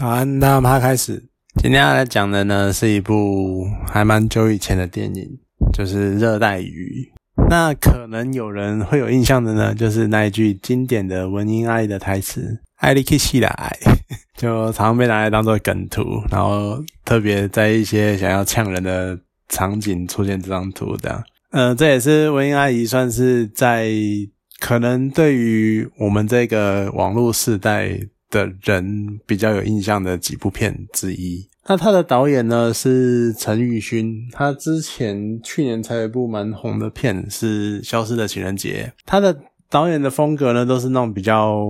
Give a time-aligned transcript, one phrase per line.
[0.00, 1.20] 好，那么开始。
[1.60, 5.28] 今天要来讲的呢，是一部还蛮久以前的电影，
[5.72, 7.10] 就是《热带鱼》。
[7.50, 13.76] 那可能有人会有印象的呢，就是那一句经典的文英阿姨的台词：“爱你可西的爱”，
[14.38, 19.18] 就常常被拿来当做梗图，然后特别在一些想要呛人的
[19.48, 21.20] 场景出现这张图这样。
[21.50, 23.90] 呃，这也是文英阿姨算是在
[24.60, 27.98] 可能对于我们这个网络时代。
[28.30, 31.48] 的人比较有印象的几部片之一。
[31.66, 38.92] 那他的导演呢是陈宇勋，他之前去年才有一部蛮红的片是《消失的情人节》。
[39.04, 41.62] 他的导演的风格呢都是那种比较，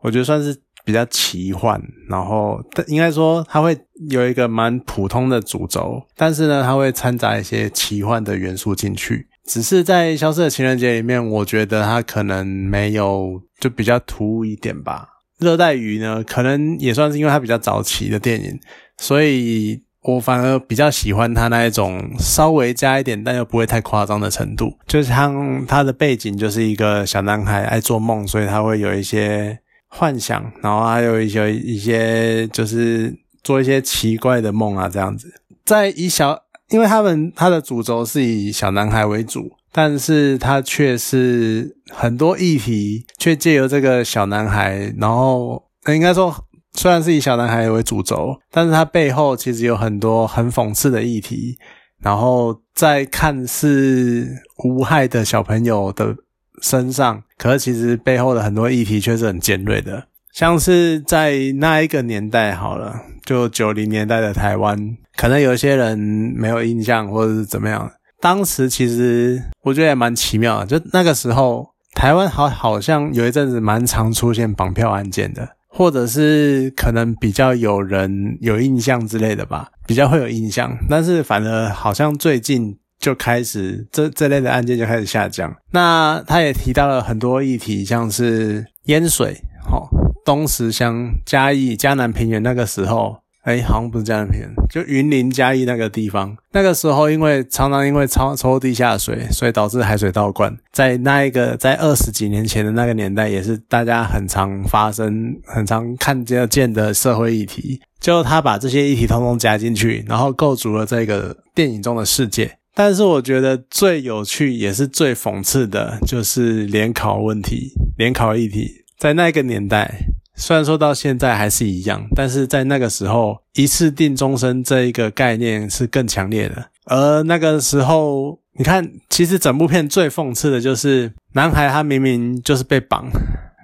[0.00, 3.74] 我觉得算是比较奇幻，然后应该说他会
[4.10, 9.26] 有一个蛮普通的主轴，但是呢他会掺杂一些奇幻的元素进去。
[9.46, 15.08] 只是在《消失的情人节》里面，我觉得他可能没有就比较突兀一点吧。
[15.38, 18.58] 热带鱼呢，可能也算是因为它比较早期的电影，
[18.96, 24.76] 所以我反而比较喜欢它那一种稍微加一点，但又不会太夸张的程度。
[24.86, 35.32] 就像它的背景就是一个小男孩爱做梦，所以他会有一些幻想，然后还有一些一些就是做一些奇怪的梦啊，这样子。
[35.64, 36.36] 在以小，
[36.70, 39.52] 因为他们他的主轴是以小男孩为主。
[39.72, 46.34] 但是他却是很多议题，却借由这个小男孩，然后应该说，
[46.72, 51.58] 虽然是以小男孩为主轴，但是他背后其实有很多很讽刺的议题，
[52.00, 54.26] 然后在看似
[54.64, 56.16] 无害的小朋友的
[56.62, 62.94] 身上，可是其实背后的很多议题却是很尖锐的，像是在那一个年代，好了，
[63.24, 67.90] 就九零年代的台湾，可能有些人没有印象，或者是怎么样。
[68.20, 80.76] 当时其实我觉得也蛮奇妙的，就那个时候台湾好好像有一阵子蛮常出现绑票案件的，或者是可能比较有人有印象之类的吧，比较会有印象。
[80.88, 85.54] 但是反而好像最近就开始这这类的案件就开始下降。
[85.70, 89.88] 那他也提到了很多议题，像是淹水，好
[90.24, 93.18] 东石乡嘉义嘉南平原那个时候。
[93.48, 96.36] 哎，好像不是嘉南平原，就云林嘉义那个地方。
[96.52, 100.54] 那个时候，因为常常因为抽抽地下水，所以导致海水倒灌。
[100.70, 107.80] 在那一个在二十几年前的那个年代，也是大家很常发生、很常看得见的社会议题。
[107.98, 112.58] 就他把这些议题通通加进去，然后构筑了这个电影中的世界。
[112.74, 120.00] 但是，我觉得最有趣也是最讽刺的，就是联考问题、联考议题，在那个年代。
[120.38, 126.70] 虽然说到现在还是一样，但是在那个时候，一次定终身这一个概念是更强烈的。
[126.84, 133.10] 而那个时候，你看，其实整部片最讽刺的就是男孩他明明就是被绑，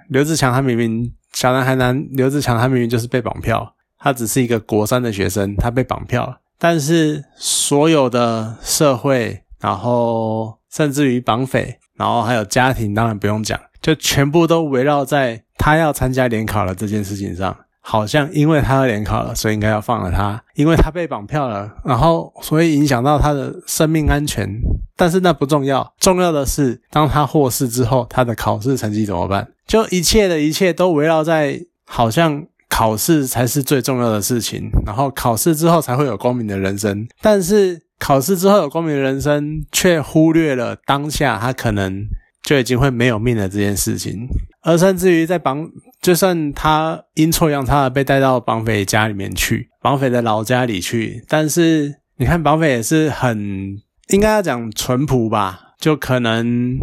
[0.09, 15.44] 刘志强他明明小男孩男刘志强他明明就是被绑票，他只是一个国三的学生，他被绑票，但是所有的社会，然后甚至于绑匪，然后还有家庭，当然不用讲，就全部都围绕在。
[15.65, 24.47] 他要参加联考了这件事情上，好像因为他要联考了，所以应该要放了他，因为他被绑票了，然后所以影响到他的生命安全。
[24.95, 29.47] 但是那不重要，重要的是当他获释之后，他的考试成绩怎么办？
[29.65, 37.07] 就一切的一切都围绕在好像考试才是最重要的事情，然后考试之后才会有光明的人生。
[37.23, 42.05] 但是考试之后有光明的人生，却忽略了当下他可能。
[42.47, 44.27] 就已经会没有命的这件事情，
[44.65, 45.69] 而甚至于在绑，
[46.01, 53.77] 就算他阴错阳差的被带到绑匪家里面去，绑匪的老家里去，但是你看绑匪也是很
[54.07, 56.77] 应该要讲淳朴吧，就可能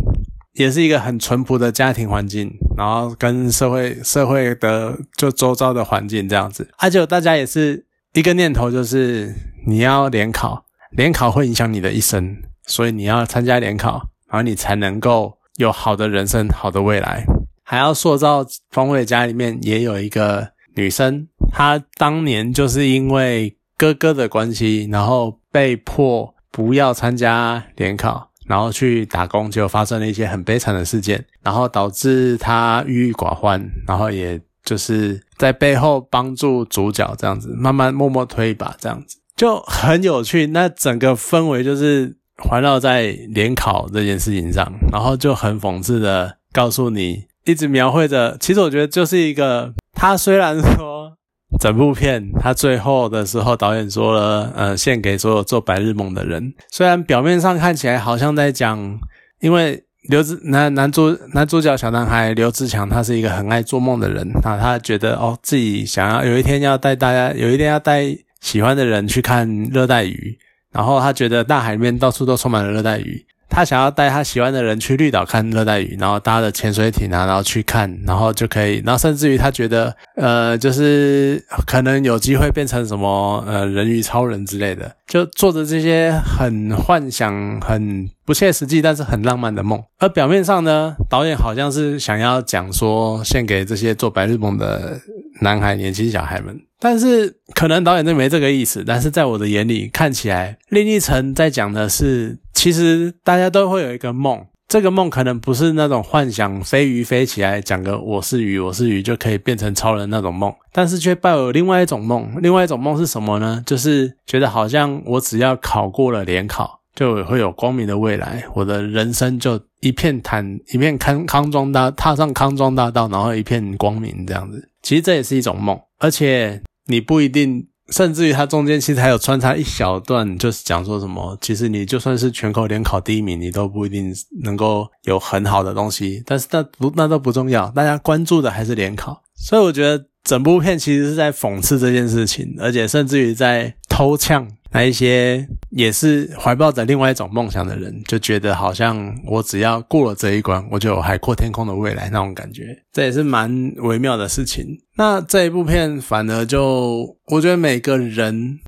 [0.52, 7.84] 也是一个很淳朴的家庭环境，然后跟社会社会的就周遭的环境这样子，而且大家也是
[8.14, 9.34] 一个念头，就是
[9.66, 15.38] 你要联考，联考会影响你的一生，所以你要参加联考，然后你才能够。
[15.58, 17.26] 有好的人生，好的未来，
[17.72, 18.44] 还要塑造。
[18.70, 40.48] 方伟家里面也有一个女生，她当年就是因为哥哥的关系，然后被迫不要参加联考，然后去打工，结果发生了一些很悲惨的事件，然后导致她郁郁寡欢，然后也就是在背后帮助主角这样子，慢慢默默推一把这样子，就很有趣。
[40.48, 42.18] 那整个氛围就是。
[42.38, 48.36] 环绕在联考这件事情上，然后就很讽刺的告诉你，一直描绘着。
[48.40, 51.12] 其实我觉得就是一个，他虽然说
[51.60, 56.54] 整部片他最后的时候，导演说了，呃，献给所有做白日梦的人。
[56.70, 58.98] 虽然表面上看起来好像在讲，
[59.40, 68.04] 因为刘志男男主男主角小男孩刘志强，他是一个很爱做梦的人啊，他觉得哦自己想要有一天要带大家，有一天要带
[68.40, 70.36] 喜欢的人去看热带鱼，
[70.72, 73.24] 然后他觉得大海里面到处都充满了热带鱼。
[73.52, 89.82] 他想要带他喜欢的人去绿岛看热带鱼，然后搭着潜水艇啊，然后去看，然后就可以，然后甚至于他觉得，呃，就是可能有机会变成什么，呃，人鱼超人之类的，就做着这些很幻想、很不切实际，但是很浪漫的梦。
[89.98, 94.98] 而表面上呢，导演好像是想要讲说，献给这些做白日梦的
[95.42, 96.58] 男孩、年轻小孩们。
[96.80, 113.60] 但是可能导演就没这个意思，但是在我的眼里看起来，另一层在讲的是，其实大家都会有一个梦，这个梦可能不是那种幻想飞鱼飞起来，讲个我是鱼我是鱼就可以变成超人那种梦，但是却抱有另外一种梦，另外一种梦是什么呢？
[113.66, 124.68] 就是觉得好像我只要考过了联考，就会有光明的未来，我的人生就一片坦一片康康庄大踏上康庄大道，然后一片光明这样子。
[124.82, 126.62] 其实这也是一种梦，而且。
[126.86, 134.12] 你不一定，甚至于它中间其实还有穿插一小段，就是讲说什么，其实你就算是全口联考第一名，你都不一定
[134.42, 136.22] 能够有很好的东西。
[136.26, 139.22] 但是那不那都不重要，大家关注的还是联考。
[139.36, 144.48] 所以我觉得整部片其实是在讽刺这件事情，而且甚至于在偷呛。
[144.72, 154.66] 那一些也是怀抱着另外一种梦想的人，就觉得好像我只要过了这一关，我就有海阔天空的未来那种感觉，这也是蛮微妙的事情。
[154.96, 158.58] 那这一部片反而就，我觉得每个人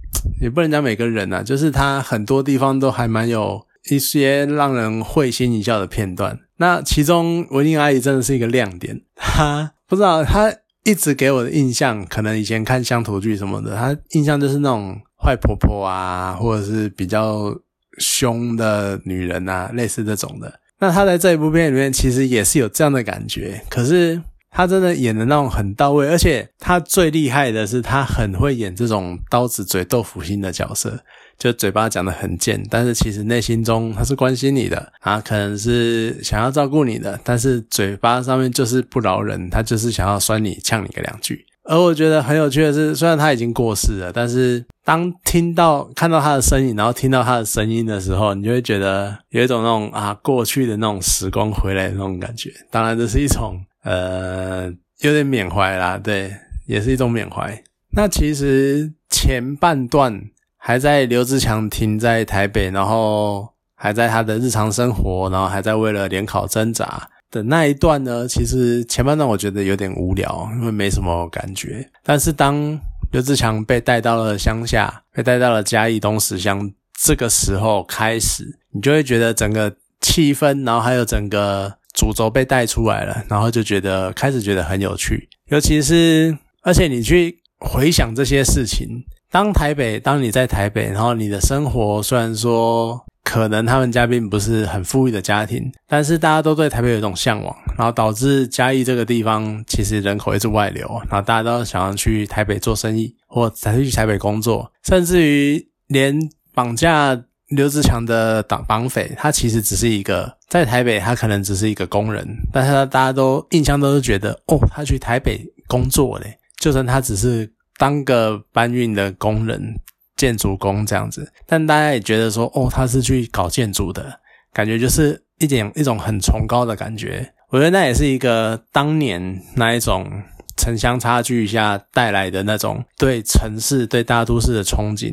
[0.40, 6.38] 也不能讲每个人啊，就是他很多地方都还蛮有一些让人会心一笑的片段。
[6.56, 10.52] 那其中文英阿姨真的是一个亮点，她不知道她
[10.84, 15.00] 一直给我的印象，可能以前看乡土剧什么的，她印象就是那种。
[15.16, 17.50] 坏婆婆啊，或者是比较
[17.96, 20.60] 凶的女人啊，类似这种的。
[20.78, 23.62] 那她在这一部片里面，其实也是有这样的感觉。
[23.70, 24.20] 可是
[24.50, 31.02] 她真的演的那种很到位，而且她最厉害的是，她很会演这种刀子嘴豆腐心的角色，
[31.38, 41.44] 就嘴巴讲的很贱，但是其实内心中他是关心你的啊，可能是想要照顾你的，但是嘴巴上面就是不饶人，他就是想要酸你、呛你个两句。
[41.66, 52.52] 而我觉得很有趣的是，虽然他已经过世了，但是当听到看到他的身影，然后听到他的声音的时候，你就会觉得有一种那种啊过去的那种时光回来的那种感觉。
[52.70, 54.70] 当然，这是一种 呃
[55.00, 56.30] 有点缅怀啦，对，
[56.66, 57.62] 也是一种缅怀。
[57.96, 60.20] 那其实前半段
[60.66, 63.46] 还在刘志强停在台北，然后
[63.76, 67.06] 还在他的日常生活，然后还在为了联考挣扎。
[67.30, 71.86] 的那一段呢，其实前半段我觉得有点无聊，因为没什么感觉。
[72.02, 72.80] 但是当
[73.12, 79.70] 刘志强被带到了乡下，被带到了嘉义东石乡，这个时候开始，你就会觉得整个
[80.00, 85.28] 气氛，然后还有整个主轴被带出来了，然后就觉得开始觉得很有趣。
[85.48, 89.04] 尤其是，而且你去回想这些事情，
[89.34, 93.04] 当台北，当你在台北，然后你的生活虽然说。
[93.24, 106.16] 可能他们家并不是很富裕的家庭，但是大家都对台北有一种向往，然后导致嘉义这个地方其实人口一直外流，然后大家都想要去台北做生意，或再去台北工作，甚至于连
[106.52, 119.74] 绑架刘志强的党绑匪，他其实只是一个在台北，他可能只是一个工人，但是大家都印象都是觉得，哦，他去台北工作嘞，就算他只是当个搬运的工人。
[120.16, 124.20] 建筑工这样子，但大家也觉得说，哦，他是去搞建筑的，
[124.52, 127.28] 感觉就是一点一种很崇高的感觉。
[127.50, 130.08] 我觉得那也是一个当年那一种
[130.56, 135.12] 城乡差距下带来的那种对城市、对大都市的憧憬。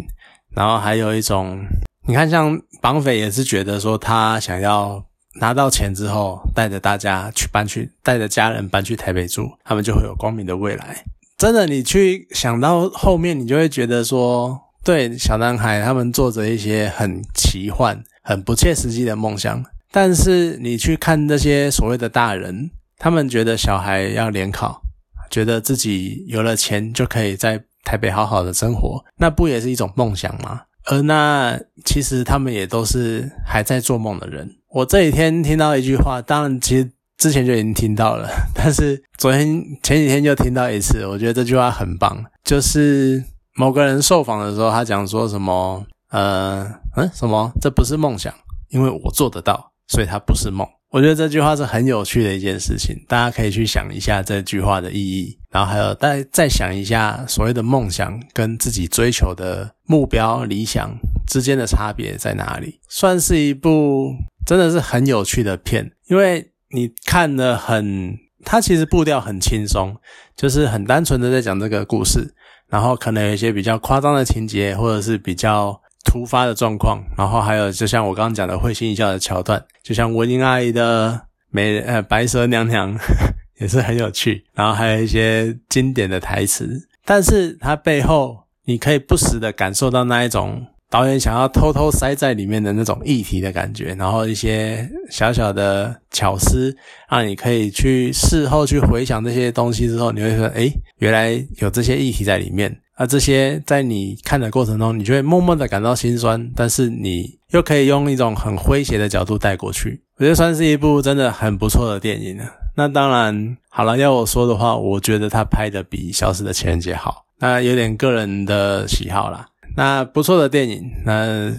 [0.56, 1.60] 然后还有一种，
[2.08, 5.04] 你看，像绑匪也是觉得说，他想要
[5.40, 11.04] 拿到钱之后，带着大家去搬去，带着家人搬去台北住，他们就会有光明的未来。
[11.42, 14.62] 真的，你去想到后面，你就会觉得说。
[14.84, 19.64] 对小男孩，他们做着一些很奇幻、很不切实际的梦想。
[19.92, 22.70] 但是你去看那些所谓的大人，
[23.00, 24.84] 他们觉得小孩要联考，
[25.32, 30.62] 觉得自己有了钱就可以在台北好好的生活，那不也是一种梦想吗？
[30.86, 34.48] 而那其实他们也都是还在做梦的人。
[34.70, 36.92] 我这几天听到一句话，当然其实
[37.22, 39.48] 之前就已经听到了， 但是昨天
[39.84, 43.24] 前几天就听到一次，我觉得这句话很棒，就是。
[43.54, 45.86] 某个人受访的时候，他讲说什么？
[46.10, 46.64] 呃，
[46.96, 47.52] 嗯，什么？
[47.62, 48.34] 这不是梦想，
[48.70, 50.66] 因为我做得到，所以它不是梦。
[50.90, 60.90] 我觉得这句话是很有趣的一件事情，大家可以去想一下这句话的意义，然后还有再再想一下所谓的梦想跟自己追求的目标理想
[61.28, 62.80] 之间的差别在哪里。
[62.88, 64.14] 算是一部
[64.46, 69.96] 真的是很有趣的片，因为你看的很，它其实步调很轻松，
[70.36, 72.34] 就是很单纯的在讲这个故事，
[72.70, 82.98] 然后可能有一些比较夸张的情节，或者是比较突发的状况，然后还有就像我刚刚讲的会心一笑的桥段，就像文英阿姨的美呃白蛇娘娘
[83.60, 90.66] 也是很有趣，然后还有一些经典的台词，但是它背后你可以不时的感受到那一种。
[90.92, 96.76] 导演想要偷偷塞在里面的那种议题的感觉，然后一些小小的巧思，
[97.10, 110.00] 让你可以去事后去回想这些东西之后，你会说：“诶，原来有这些议题在里面。”而这些在你看的过程中，你就会默默的感到心酸，但是你又可以用一种很诙谐的角度带过去。
[110.18, 112.44] 我觉得算是一部真的很不错的电影了。
[112.76, 117.26] 那当然，好了，要我说的话，我觉得他拍的比《消失的情人节》好。
[117.40, 119.48] 那有点个人的喜好啦。
[119.76, 121.52] 那不错的电影，那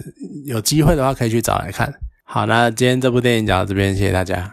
[0.45, 1.93] 有机会的话可以去找来看。
[2.23, 4.51] 好，那今天这部电影讲到这边，谢谢大家。